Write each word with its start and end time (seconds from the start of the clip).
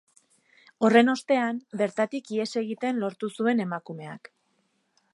Horren 0.87 1.11
ostean, 1.13 1.59
bertatik 1.83 2.33
ihes 2.39 2.49
egiten 2.65 3.05
lortu 3.05 3.33
zuen 3.37 3.65
emakumeak. 3.71 4.35